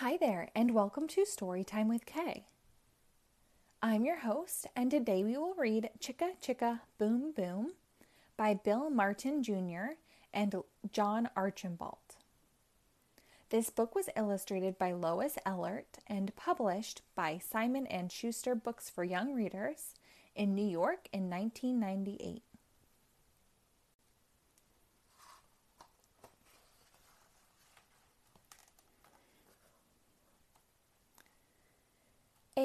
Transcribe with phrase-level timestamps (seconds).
[0.00, 2.44] Hi there, and welcome to Storytime with K.
[3.82, 7.72] I'm your host, and today we will read Chicka Chicka Boom Boom
[8.36, 9.96] by Bill Martin Jr.
[10.32, 10.54] and
[10.92, 12.14] John Archambault.
[13.50, 19.02] This book was illustrated by Lois Ehlert and published by Simon and Schuster Books for
[19.02, 19.94] Young Readers
[20.36, 22.44] in New York in 1998.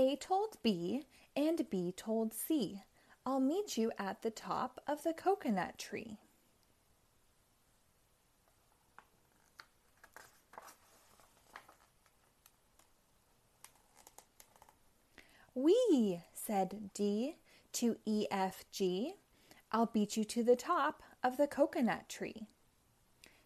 [0.03, 2.83] A told B and B told C,
[3.25, 6.17] I'll meet you at the top of the coconut tree.
[15.55, 17.37] We, said D
[17.71, 19.11] to EFG,
[19.71, 22.47] I'll beat you to the top of the coconut tree.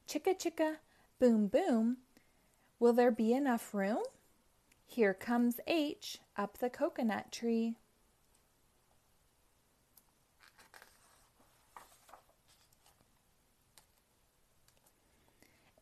[0.10, 0.78] Chicka chicka,
[1.20, 1.98] boom boom,
[2.80, 4.02] will there be enough room?
[4.88, 7.76] Here comes H up the coconut tree.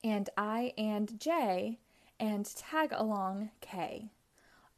[0.03, 1.79] And I and J
[2.19, 4.09] and tag along K,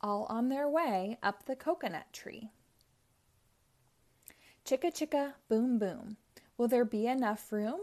[0.02, 2.52] all on their way up the coconut tree.
[4.66, 6.18] Chicka chicka, boom boom.
[6.58, 7.80] Will there be enough room?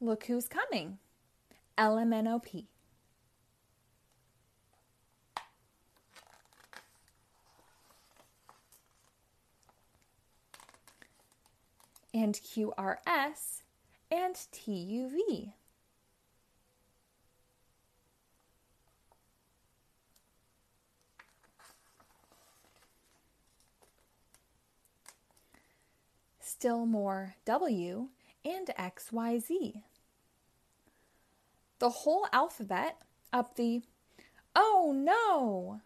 [0.00, 0.98] Look who's coming.
[1.76, 2.66] LMNOP.
[12.12, 13.62] And QRS
[14.10, 15.52] and TUV.
[26.40, 28.08] Still more W
[28.44, 29.82] and XYZ.
[31.78, 32.98] The whole alphabet
[33.32, 33.82] up the
[34.54, 35.80] Oh no!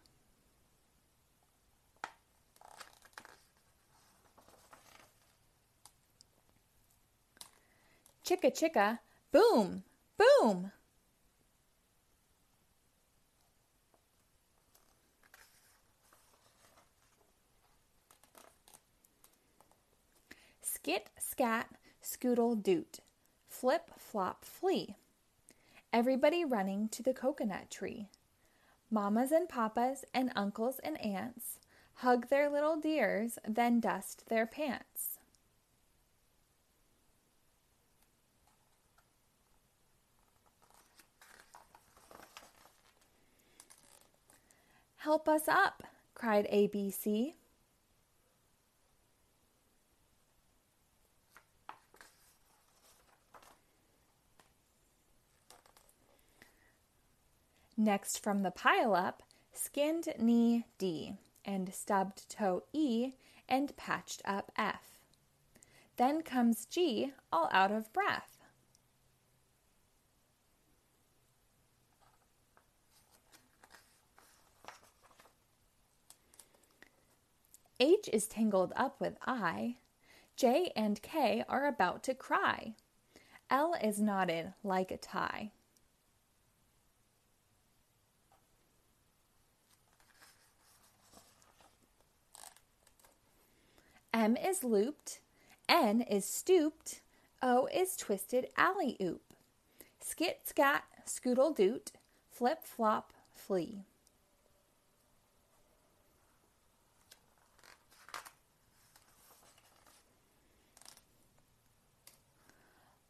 [8.24, 9.00] Chicka chicka,
[9.32, 9.82] boom,
[10.16, 10.72] boom.
[20.62, 21.68] Skit, scat,
[22.02, 23.00] scoodle, doot.
[23.46, 24.96] Flip, flop, flee.
[25.92, 28.08] Everybody running to the coconut tree.
[28.90, 31.58] Mamas and papas and uncles and aunts
[31.96, 35.13] hug their little dears, then dust their pants.
[45.04, 45.82] Help us up,
[46.14, 47.34] cried ABC.
[57.76, 59.22] Next from the pile up,
[59.52, 61.12] skinned knee D
[61.44, 63.12] and stubbed toe E
[63.46, 64.98] and patched up F.
[65.98, 68.33] Then comes G all out of breath.
[77.84, 79.76] H is tangled up with I.
[80.36, 82.72] J and K are about to cry.
[83.50, 85.50] L is knotted like a tie.
[94.14, 95.20] M is looped,
[95.68, 97.02] N is stooped,
[97.42, 99.20] O is twisted alley oop.
[100.00, 101.92] Skit scat, scoodle doot,
[102.30, 103.84] flip flop, flee.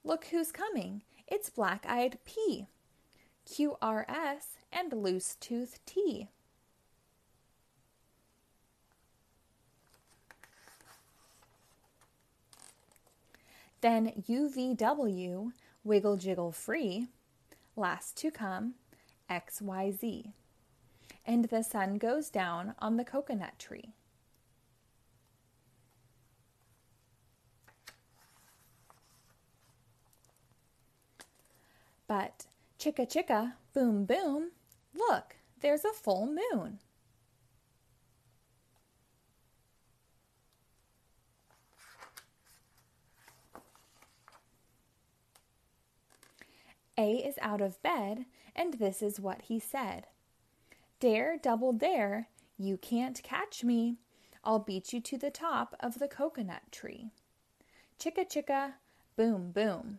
[0.07, 1.03] Look who's coming.
[1.27, 2.67] It's black eyed P,
[3.49, 6.29] QRS, and loose tooth T.
[13.81, 15.53] Then UVW,
[15.85, 17.09] wiggle jiggle free,
[17.75, 18.75] last to come,
[19.31, 20.33] XYZ.
[21.27, 23.95] And the sun goes down on the coconut tree.
[32.17, 32.47] But
[32.79, 34.53] chicka chicka, boom boom,
[34.95, 36.79] look, there's a full moon.
[46.97, 50.07] A is out of bed, and this is what he said
[51.01, 53.97] Dare, double dare, you can't catch me.
[54.45, 57.11] I'll beat you to the top of the coconut tree.
[57.99, 58.75] Chicka chicka,
[59.17, 59.99] boom boom.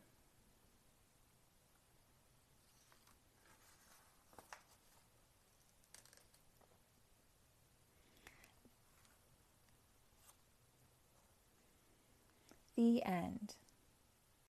[12.75, 13.55] The end.